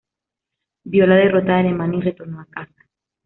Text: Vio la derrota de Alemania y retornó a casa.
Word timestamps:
Vio 0.83 1.05
la 1.05 1.13
derrota 1.13 1.53
de 1.53 1.59
Alemania 1.59 1.99
y 1.99 2.01
retornó 2.01 2.41
a 2.41 2.47
casa. 2.47 2.87